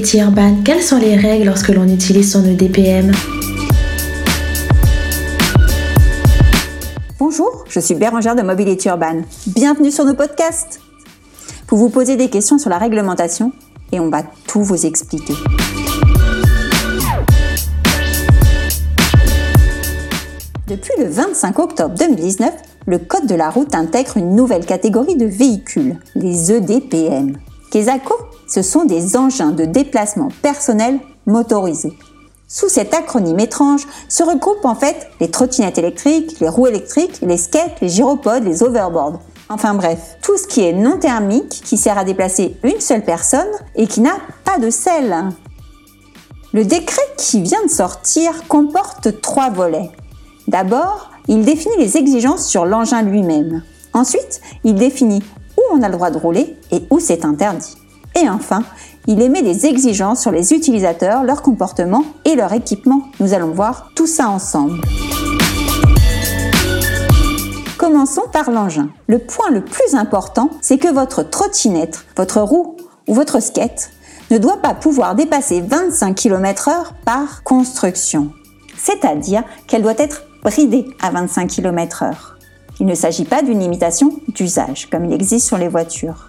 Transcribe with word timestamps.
Quelles 0.00 0.82
sont 0.82 0.98
les 0.98 1.16
règles 1.16 1.46
lorsque 1.46 1.70
l'on 1.70 1.88
utilise 1.88 2.30
son 2.30 2.44
EDPM 2.44 3.10
Bonjour, 7.18 7.64
je 7.68 7.80
suis 7.80 7.96
Bérangère 7.96 8.36
de 8.36 8.42
Mobility 8.42 8.86
Urban. 8.86 9.22
Bienvenue 9.48 9.90
sur 9.90 10.04
nos 10.04 10.14
podcasts. 10.14 10.80
Vous 11.68 11.76
vous 11.76 11.88
posez 11.88 12.14
des 12.14 12.30
questions 12.30 12.58
sur 12.58 12.70
la 12.70 12.78
réglementation 12.78 13.50
et 13.90 13.98
on 13.98 14.08
va 14.08 14.22
tout 14.46 14.62
vous 14.62 14.86
expliquer. 14.86 15.34
Depuis 20.68 20.92
le 21.00 21.08
25 21.08 21.58
octobre 21.58 21.96
2019, 21.98 22.52
le 22.86 22.98
Code 22.98 23.26
de 23.26 23.34
la 23.34 23.50
route 23.50 23.74
intègre 23.74 24.16
une 24.16 24.36
nouvelle 24.36 24.64
catégorie 24.64 25.16
de 25.16 25.26
véhicules, 25.26 25.96
les 26.14 26.52
EDPM. 26.52 27.36
KESACO, 27.72 28.14
ce 28.48 28.62
sont 28.62 28.84
des 28.84 29.16
engins 29.16 29.52
de 29.52 29.64
déplacement 29.64 30.28
personnel 30.42 30.98
motorisés. 31.26 31.96
Sous 32.50 32.70
cet 32.70 32.94
acronyme 32.94 33.40
étrange 33.40 33.86
se 34.08 34.22
regroupent 34.22 34.64
en 34.64 34.74
fait 34.74 35.10
les 35.20 35.30
trottinettes 35.30 35.76
électriques, 35.76 36.40
les 36.40 36.48
roues 36.48 36.66
électriques, 36.66 37.20
les 37.20 37.36
skates, 37.36 37.80
les 37.82 37.90
gyropodes, 37.90 38.44
les 38.44 38.62
overboards. 38.62 39.20
Enfin 39.50 39.74
bref, 39.74 40.16
tout 40.22 40.36
ce 40.38 40.46
qui 40.46 40.62
est 40.62 40.72
non 40.72 40.98
thermique, 40.98 41.62
qui 41.64 41.76
sert 41.76 41.98
à 41.98 42.04
déplacer 42.04 42.56
une 42.62 42.80
seule 42.80 43.04
personne 43.04 43.48
et 43.76 43.86
qui 43.86 44.00
n'a 44.00 44.16
pas 44.44 44.58
de 44.58 44.70
selle. 44.70 45.30
Le 46.54 46.64
décret 46.64 47.02
qui 47.18 47.42
vient 47.42 47.62
de 47.62 47.70
sortir 47.70 48.48
comporte 48.48 49.20
trois 49.20 49.50
volets. 49.50 49.90
D'abord, 50.46 51.10
il 51.28 51.44
définit 51.44 51.76
les 51.78 51.98
exigences 51.98 52.46
sur 52.46 52.64
l'engin 52.64 53.02
lui-même. 53.02 53.62
Ensuite, 53.92 54.40
il 54.64 54.74
définit 54.74 55.22
où 55.58 55.60
on 55.74 55.82
a 55.82 55.88
le 55.88 55.94
droit 55.94 56.10
de 56.10 56.16
rouler 56.16 56.56
et 56.70 56.82
où 56.90 57.00
c'est 57.00 57.26
interdit. 57.26 57.76
Et 58.20 58.28
enfin, 58.28 58.64
il 59.06 59.22
émet 59.22 59.42
des 59.42 59.66
exigences 59.66 60.20
sur 60.20 60.32
les 60.32 60.52
utilisateurs, 60.52 61.22
leur 61.22 61.40
comportement 61.42 62.04
et 62.24 62.34
leur 62.34 62.52
équipement. 62.52 63.02
Nous 63.20 63.32
allons 63.32 63.52
voir 63.52 63.90
tout 63.94 64.06
ça 64.08 64.28
ensemble. 64.28 64.80
Commençons 67.78 68.24
par 68.32 68.50
l'engin. 68.50 68.88
Le 69.06 69.18
point 69.20 69.50
le 69.50 69.64
plus 69.64 69.94
important, 69.94 70.50
c'est 70.60 70.78
que 70.78 70.92
votre 70.92 71.22
trottinette, 71.22 72.04
votre 72.16 72.40
roue 72.40 72.76
ou 73.06 73.14
votre 73.14 73.40
skate 73.40 73.90
ne 74.32 74.38
doit 74.38 74.60
pas 74.60 74.74
pouvoir 74.74 75.14
dépasser 75.14 75.60
25 75.60 76.14
km/h 76.14 76.90
par 77.04 77.44
construction. 77.44 78.32
C'est-à-dire 78.76 79.44
qu'elle 79.68 79.82
doit 79.82 79.94
être 79.96 80.24
bridée 80.42 80.86
à 81.00 81.10
25 81.10 81.48
km/h. 81.48 82.14
Il 82.80 82.86
ne 82.86 82.94
s'agit 82.94 83.24
pas 83.24 83.42
d'une 83.42 83.60
limitation 83.60 84.12
d'usage, 84.28 84.88
comme 84.90 85.04
il 85.04 85.12
existe 85.12 85.46
sur 85.46 85.56
les 85.56 85.68
voitures. 85.68 86.27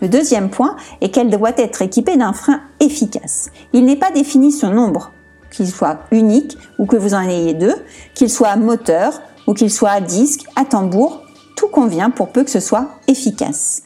Le 0.00 0.08
deuxième 0.08 0.50
point 0.50 0.76
est 1.00 1.08
qu'elle 1.10 1.30
doit 1.30 1.56
être 1.56 1.82
équipée 1.82 2.16
d'un 2.16 2.32
frein 2.32 2.60
efficace. 2.80 3.50
Il 3.72 3.84
n'est 3.84 3.96
pas 3.96 4.10
défini 4.10 4.52
son 4.52 4.70
nombre, 4.70 5.12
qu'il 5.50 5.68
soit 5.68 5.98
unique 6.10 6.56
ou 6.78 6.86
que 6.86 6.96
vous 6.96 7.14
en 7.14 7.22
ayez 7.22 7.54
deux, 7.54 7.74
qu'il 8.14 8.30
soit 8.30 8.56
moteur 8.56 9.20
ou 9.46 9.54
qu'il 9.54 9.70
soit 9.70 9.90
à 9.90 10.00
disque, 10.00 10.44
à 10.56 10.64
tambour, 10.64 11.22
tout 11.56 11.68
convient 11.68 12.10
pour 12.10 12.30
peu 12.30 12.44
que 12.44 12.50
ce 12.50 12.60
soit 12.60 12.88
efficace. 13.08 13.82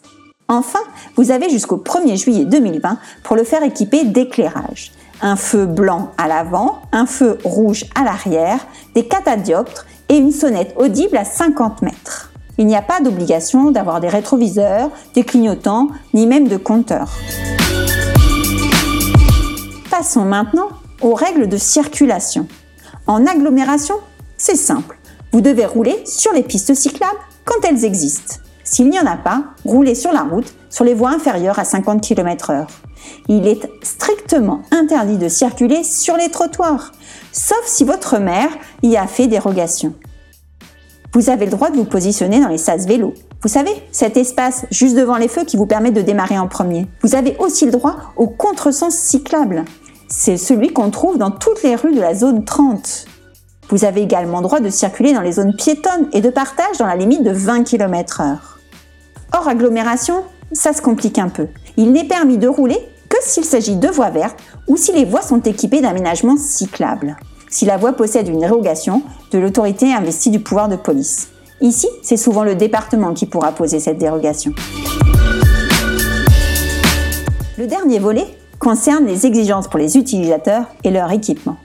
Enfin, 0.48 0.80
vous 1.16 1.30
avez 1.30 1.48
jusqu'au 1.48 1.78
1er 1.78 2.16
juillet 2.16 2.44
2020 2.44 2.98
pour 3.22 3.36
le 3.36 3.44
faire 3.44 3.62
équiper 3.62 4.04
d'éclairage 4.04 4.92
un 5.22 5.36
feu 5.36 5.66
blanc 5.66 6.10
à 6.18 6.28
l'avant, 6.28 6.82
un 6.90 7.06
feu 7.06 7.38
rouge 7.44 7.84
à 7.94 8.04
l'arrière, 8.04 8.58
des 8.94 9.06
catadioptres 9.06 9.86
et 10.08 10.16
une 10.16 10.32
sonnette 10.32 10.74
audible 10.76 11.16
à 11.16 11.24
50 11.24 11.80
mètres. 11.82 12.21
Il 12.58 12.66
n'y 12.66 12.76
a 12.76 12.82
pas 12.82 13.00
d'obligation 13.00 13.70
d'avoir 13.70 14.00
des 14.00 14.08
rétroviseurs, 14.08 14.90
des 15.14 15.24
clignotants, 15.24 15.88
ni 16.12 16.26
même 16.26 16.48
de 16.48 16.56
compteurs. 16.56 17.10
Passons 19.90 20.24
maintenant 20.24 20.68
aux 21.00 21.14
règles 21.14 21.48
de 21.48 21.56
circulation. 21.56 22.46
En 23.06 23.26
agglomération, 23.26 23.96
c'est 24.36 24.56
simple. 24.56 24.98
Vous 25.32 25.40
devez 25.40 25.66
rouler 25.66 26.02
sur 26.04 26.32
les 26.32 26.42
pistes 26.42 26.74
cyclables 26.74 27.18
quand 27.44 27.64
elles 27.68 27.84
existent. 27.84 28.36
S'il 28.64 28.90
n'y 28.90 29.00
en 29.00 29.06
a 29.06 29.16
pas, 29.16 29.44
roulez 29.64 29.94
sur 29.94 30.12
la 30.12 30.22
route 30.22 30.54
sur 30.70 30.84
les 30.84 30.94
voies 30.94 31.10
inférieures 31.10 31.58
à 31.58 31.64
50 31.64 32.00
km/h. 32.00 32.66
Il 33.28 33.46
est 33.46 33.68
strictement 33.82 34.62
interdit 34.70 35.18
de 35.18 35.28
circuler 35.28 35.84
sur 35.84 36.16
les 36.16 36.30
trottoirs, 36.30 36.92
sauf 37.32 37.62
si 37.66 37.84
votre 37.84 38.18
mère 38.18 38.50
y 38.82 38.96
a 38.96 39.06
fait 39.06 39.26
dérogation. 39.26 39.94
Vous 41.14 41.28
avez 41.28 41.44
le 41.44 41.50
droit 41.50 41.68
de 41.68 41.76
vous 41.76 41.84
positionner 41.84 42.40
dans 42.40 42.48
les 42.48 42.56
sas 42.56 42.86
vélos. 42.86 43.12
Vous 43.42 43.48
savez, 43.48 43.70
cet 43.92 44.16
espace 44.16 44.64
juste 44.70 44.96
devant 44.96 45.18
les 45.18 45.28
feux 45.28 45.44
qui 45.44 45.58
vous 45.58 45.66
permet 45.66 45.90
de 45.90 46.00
démarrer 46.00 46.38
en 46.38 46.48
premier. 46.48 46.86
Vous 47.02 47.14
avez 47.14 47.36
aussi 47.38 47.66
le 47.66 47.70
droit 47.70 47.96
au 48.16 48.28
contresens 48.28 48.94
cyclable. 48.94 49.66
C'est 50.08 50.38
celui 50.38 50.72
qu'on 50.72 50.90
trouve 50.90 51.18
dans 51.18 51.30
toutes 51.30 51.62
les 51.62 51.74
rues 51.74 51.94
de 51.94 52.00
la 52.00 52.14
zone 52.14 52.46
30. 52.46 53.04
Vous 53.68 53.84
avez 53.84 54.00
également 54.00 54.38
le 54.38 54.44
droit 54.44 54.60
de 54.60 54.70
circuler 54.70 55.12
dans 55.12 55.20
les 55.20 55.32
zones 55.32 55.54
piétonnes 55.54 56.08
et 56.14 56.22
de 56.22 56.30
partage 56.30 56.78
dans 56.78 56.86
la 56.86 56.96
limite 56.96 57.22
de 57.22 57.30
20 57.30 57.64
km/h. 57.64 58.38
Hors 59.34 59.48
agglomération, 59.48 60.22
ça 60.52 60.72
se 60.72 60.80
complique 60.80 61.18
un 61.18 61.28
peu. 61.28 61.48
Il 61.76 61.92
n'est 61.92 62.08
permis 62.08 62.38
de 62.38 62.48
rouler 62.48 62.78
que 63.10 63.18
s'il 63.20 63.44
s'agit 63.44 63.76
de 63.76 63.88
voies 63.88 64.10
vertes 64.10 64.38
ou 64.66 64.78
si 64.78 64.92
les 64.92 65.04
voies 65.04 65.20
sont 65.20 65.40
équipées 65.40 65.82
d'aménagements 65.82 66.38
cyclables. 66.38 67.16
Si 67.52 67.66
la 67.66 67.76
voie 67.76 67.92
possède 67.92 68.28
une 68.28 68.38
dérogation 68.38 69.02
de 69.30 69.38
l'autorité 69.38 69.92
investie 69.92 70.30
du 70.30 70.40
pouvoir 70.40 70.70
de 70.70 70.76
police. 70.76 71.28
Ici, 71.60 71.86
c'est 72.02 72.16
souvent 72.16 72.44
le 72.44 72.54
département 72.54 73.12
qui 73.12 73.26
pourra 73.26 73.52
poser 73.52 73.78
cette 73.78 73.98
dérogation. 73.98 74.54
Le 77.58 77.66
dernier 77.66 77.98
volet 77.98 78.24
concerne 78.58 79.04
les 79.04 79.26
exigences 79.26 79.68
pour 79.68 79.78
les 79.78 79.98
utilisateurs 79.98 80.64
et 80.82 80.90
leur 80.90 81.12
équipement. 81.12 81.58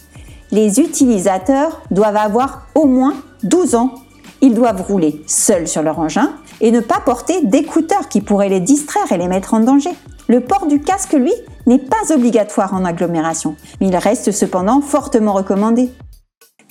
Les 0.52 0.82
utilisateurs 0.82 1.82
doivent 1.90 2.18
avoir 2.18 2.68
au 2.76 2.86
moins 2.86 3.14
12 3.44 3.76
ans. 3.76 3.94
Ils 4.42 4.54
doivent 4.54 4.82
rouler 4.82 5.22
seuls 5.26 5.70
sur 5.70 5.84
leur 5.84 6.00
engin 6.00 6.34
et 6.60 6.72
ne 6.72 6.82
pas 6.82 7.00
porter 7.00 7.46
d'écouteurs 7.46 8.10
qui 8.10 8.20
pourraient 8.20 8.50
les 8.50 8.60
distraire 8.60 9.10
et 9.14 9.18
les 9.18 9.30
mettre 9.30 9.54
en 9.54 9.62
danger. 9.62 9.92
Le 10.28 10.42
port 10.42 10.68
du 10.68 10.82
casque, 10.82 11.14
lui, 11.14 11.34
n'est 11.68 11.78
pas 11.78 12.12
obligatoire 12.14 12.74
en 12.74 12.86
agglomération, 12.86 13.56
mais 13.80 13.88
il 13.88 13.96
reste 13.96 14.32
cependant 14.32 14.82
fortement 14.82 15.34
recommandé. 15.34 15.92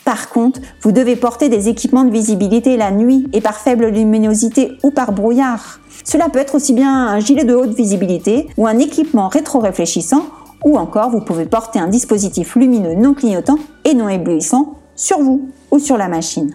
Par 0.04 0.28
contre, 0.28 0.60
vous 0.82 0.92
devez 0.92 1.16
porter 1.16 1.48
des 1.48 1.68
équipements 1.68 2.04
de 2.04 2.12
visibilité 2.12 2.76
la 2.76 2.90
nuit 2.90 3.28
et 3.32 3.40
par 3.40 3.56
faible 3.56 3.86
luminosité 3.86 4.78
ou 4.82 4.90
par 4.90 5.12
brouillard. 5.12 5.80
Cela 6.04 6.28
peut 6.28 6.38
être 6.38 6.54
aussi 6.54 6.72
bien 6.72 7.08
un 7.08 7.18
gilet 7.18 7.44
de 7.44 7.54
haute 7.54 7.74
visibilité 7.74 8.48
ou 8.56 8.66
un 8.66 8.78
équipement 8.78 9.28
rétro-réfléchissant 9.28 10.26
ou 10.64 10.78
encore 10.78 11.10
vous 11.10 11.20
pouvez 11.20 11.44
porter 11.44 11.78
un 11.78 11.88
dispositif 11.88 12.54
lumineux 12.54 12.94
non 12.94 13.14
clignotant 13.14 13.58
et 13.84 13.94
non 13.94 14.08
éblouissant 14.08 14.74
sur 14.94 15.18
vous 15.18 15.50
ou 15.70 15.78
sur 15.78 15.96
la 15.96 16.08
machine. 16.08 16.54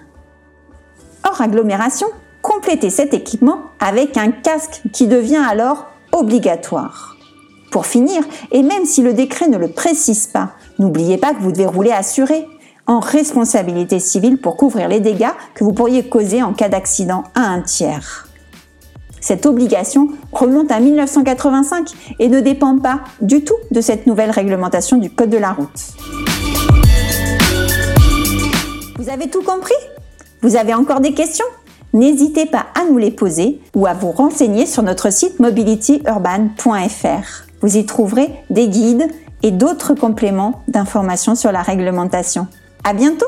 Hors 1.28 1.42
agglomération, 1.42 2.08
complétez 2.42 2.90
cet 2.90 3.14
équipement 3.14 3.60
avec 3.80 4.18
un 4.18 4.32
casque 4.32 4.82
qui 4.94 5.08
devient 5.08 5.44
alors 5.48 5.88
obligatoire. 6.14 7.18
Pour 7.72 7.86
finir, 7.86 8.22
et 8.52 8.64
même 8.64 8.86
si 8.86 9.02
le 9.02 9.14
décret 9.14 9.48
ne 9.48 9.58
le 9.58 9.70
précise 9.70 10.28
pas, 10.28 10.52
n'oubliez 10.78 11.18
pas 11.18 11.34
que 11.34 11.42
vous 11.42 11.54
devez 11.54 11.66
rouler 11.66 11.92
assuré, 11.92 12.46
en 12.86 13.00
responsabilité 13.00 14.00
civile 14.00 14.38
pour 14.38 14.58
couvrir 14.58 14.90
les 14.90 15.00
dégâts 15.00 15.32
que 15.56 15.64
vous 15.64 15.72
pourriez 15.72 16.10
causer 16.10 16.44
en 16.44 16.52
cas 16.52 16.68
d'accident 16.68 17.24
à 17.34 17.42
un 17.42 17.62
tiers. 17.62 18.28
Cette 19.22 19.46
obligation 19.46 20.10
remonte 20.34 20.70
à 20.72 20.82
1985 20.82 21.92
et 22.20 22.28
ne 22.28 22.42
dépend 22.42 22.78
pas 22.78 23.00
du 23.22 23.46
tout 23.46 23.56
de 23.70 23.80
cette 23.80 24.06
nouvelle 24.06 24.32
réglementation 24.32 24.98
du 24.98 25.10
Code 25.10 25.30
de 25.30 25.38
la 25.38 25.54
route. 25.54 25.80
Vous 28.98 29.10
avez 29.10 29.30
tout 29.30 29.44
compris? 29.44 29.76
Vous 30.42 30.58
avez 30.58 30.74
encore 30.74 31.00
des 31.00 31.14
questions? 31.14 31.46
N'hésitez 31.94 32.48
pas 32.48 32.66
à 32.78 32.84
nous 32.90 32.98
les 32.98 33.12
poser 33.12 33.62
ou 33.76 33.86
à 33.86 33.94
vous 33.94 34.12
renseigner 34.12 34.66
sur 34.66 34.84
notre 34.84 35.10
site 35.12 35.40
mobilityurban.fr. 35.40 37.51
Vous 37.62 37.78
y 37.78 37.86
trouverez 37.86 38.30
des 38.50 38.68
guides 38.68 39.08
et 39.44 39.52
d'autres 39.52 39.94
compléments 39.94 40.64
d'informations 40.68 41.36
sur 41.36 41.52
la 41.52 41.62
réglementation. 41.62 42.48
À 42.84 42.94
bientôt! 42.94 43.28